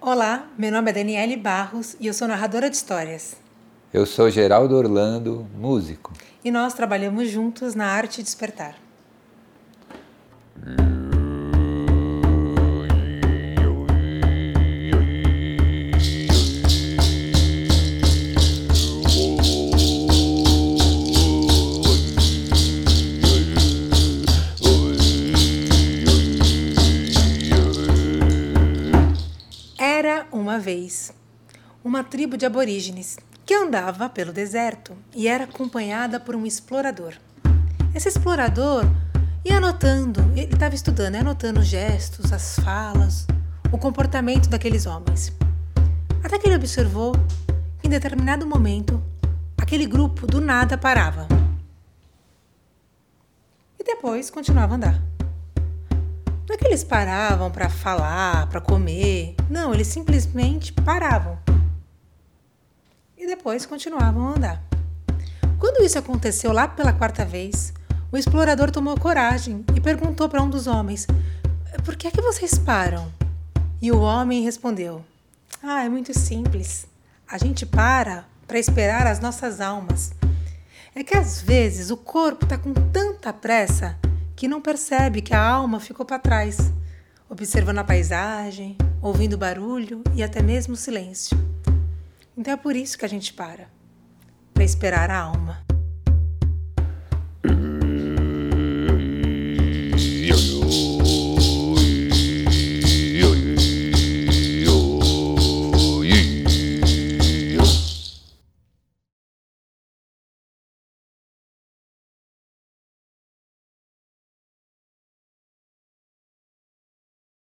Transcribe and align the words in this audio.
Olá, 0.00 0.48
meu 0.56 0.70
nome 0.70 0.90
é 0.90 0.94
Daniele 0.94 1.36
Barros 1.36 1.96
e 1.98 2.06
eu 2.06 2.14
sou 2.14 2.28
narradora 2.28 2.70
de 2.70 2.76
histórias. 2.76 3.34
Eu 3.92 4.06
sou 4.06 4.30
Geraldo 4.30 4.76
Orlando, 4.76 5.44
músico. 5.56 6.12
E 6.44 6.52
nós 6.52 6.72
trabalhamos 6.72 7.28
juntos 7.28 7.74
na 7.74 7.86
arte 7.86 8.22
despertar. 8.22 8.76
Era 30.00 30.28
uma 30.30 30.60
vez 30.60 31.12
uma 31.82 32.04
tribo 32.04 32.36
de 32.36 32.46
aborígenes 32.46 33.18
que 33.44 33.52
andava 33.52 34.08
pelo 34.08 34.32
deserto 34.32 34.96
e 35.12 35.26
era 35.26 35.42
acompanhada 35.42 36.20
por 36.20 36.36
um 36.36 36.46
explorador. 36.46 37.14
Esse 37.92 38.08
explorador 38.08 38.84
ia 39.44 39.56
anotando, 39.56 40.20
ele 40.36 40.54
estava 40.54 40.76
estudando, 40.76 41.16
ia 41.16 41.22
anotando 41.22 41.58
os 41.58 41.66
gestos, 41.66 42.32
as 42.32 42.60
falas, 42.60 43.26
o 43.72 43.76
comportamento 43.76 44.48
daqueles 44.48 44.86
homens. 44.86 45.32
Até 46.22 46.38
que 46.38 46.46
ele 46.46 46.54
observou 46.54 47.10
que 47.80 47.88
em 47.88 47.90
determinado 47.90 48.46
momento 48.46 49.02
aquele 49.60 49.84
grupo 49.84 50.28
do 50.28 50.40
nada 50.40 50.78
parava. 50.78 51.26
E 53.76 53.82
depois 53.82 54.30
continuava 54.30 54.74
a 54.74 54.76
andar. 54.76 55.08
Não 56.48 56.54
é 56.54 56.56
que 56.56 56.66
eles 56.66 56.82
paravam 56.82 57.50
para 57.50 57.68
falar, 57.68 58.48
para 58.48 58.58
comer. 58.58 59.07
Não, 59.48 59.72
eles 59.72 59.86
simplesmente 59.86 60.72
paravam. 60.72 61.38
E 63.16 63.26
depois 63.26 63.66
continuavam 63.66 64.28
a 64.28 64.34
andar. 64.34 64.62
Quando 65.58 65.84
isso 65.84 65.98
aconteceu 65.98 66.52
lá 66.52 66.68
pela 66.68 66.92
quarta 66.92 67.24
vez, 67.24 67.72
o 68.12 68.16
explorador 68.16 68.70
tomou 68.70 68.98
coragem 68.98 69.64
e 69.74 69.80
perguntou 69.80 70.28
para 70.28 70.42
um 70.42 70.48
dos 70.48 70.66
homens: 70.66 71.06
Por 71.84 71.96
que 71.96 72.06
é 72.06 72.10
que 72.10 72.22
vocês 72.22 72.58
param? 72.58 73.12
E 73.82 73.90
o 73.92 74.00
homem 74.00 74.42
respondeu: 74.42 75.04
Ah, 75.62 75.84
é 75.84 75.88
muito 75.88 76.16
simples. 76.18 76.86
A 77.26 77.38
gente 77.38 77.66
para 77.66 78.24
para 78.46 78.58
esperar 78.58 79.06
as 79.06 79.20
nossas 79.20 79.60
almas. 79.60 80.12
É 80.94 81.04
que 81.04 81.16
às 81.16 81.40
vezes 81.40 81.90
o 81.90 81.96
corpo 81.96 82.44
está 82.44 82.56
com 82.56 82.72
tanta 82.72 83.32
pressa 83.32 83.96
que 84.34 84.48
não 84.48 84.60
percebe 84.60 85.20
que 85.20 85.34
a 85.34 85.46
alma 85.46 85.78
ficou 85.78 86.06
para 86.06 86.18
trás, 86.18 86.72
observando 87.28 87.78
a 87.78 87.84
paisagem, 87.84 88.76
ouvindo 89.00 89.38
barulho 89.38 90.02
e 90.14 90.22
até 90.22 90.42
mesmo 90.42 90.76
silêncio. 90.76 91.36
Então 92.36 92.52
é 92.54 92.56
por 92.56 92.76
isso 92.76 92.98
que 92.98 93.04
a 93.04 93.08
gente 93.08 93.32
para 93.32 93.68
para 94.58 94.64
esperar 94.64 95.08
a 95.08 95.20
alma. 95.20 95.68